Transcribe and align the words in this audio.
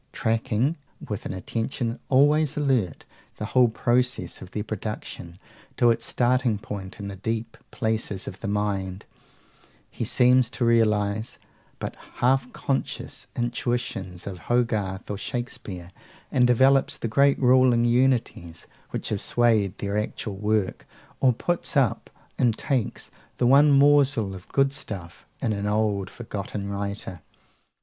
Tracking, 0.13 0.77
with 1.09 1.27
an 1.27 1.33
attention 1.35 1.99
always 2.09 2.57
alert, 2.57 3.05
the 3.37 3.45
whole 3.45 3.67
process 3.67 4.41
of 4.41 4.49
their 4.49 4.63
production 4.63 5.37
to 5.77 5.91
its 5.91 6.07
starting 6.07 6.57
point 6.57 6.99
in 6.99 7.07
the 7.07 7.15
deep 7.17 7.55
places 7.69 8.27
of 8.27 8.39
the 8.39 8.47
mind, 8.47 9.05
he 9.91 10.03
seems 10.03 10.49
to 10.49 10.65
realise 10.65 11.33
the 11.35 11.39
but 11.77 11.95
half 12.15 12.51
conscious 12.51 13.27
intuitions 13.35 14.25
of 14.25 14.39
Hogarth 14.39 15.07
or 15.11 15.19
Shakespeare, 15.19 15.91
and 16.31 16.47
develops 16.47 16.97
the 16.97 17.07
great 17.07 17.37
ruling 17.37 17.85
unities 17.85 18.65
which 18.89 19.09
have 19.09 19.21
swayed 19.21 19.77
their 19.77 19.99
actual 19.99 20.35
work; 20.35 20.87
or 21.19 21.31
"puts 21.31 21.77
up," 21.77 22.09
and 22.39 22.57
takes, 22.57 23.11
the 23.37 23.45
one 23.45 23.69
morsel 23.71 24.33
of 24.33 24.47
good 24.47 24.73
stuff 24.73 25.27
in 25.43 25.53
an 25.53 25.67
old, 25.67 26.09
forgotten 26.09 26.71
writer. 26.71 27.21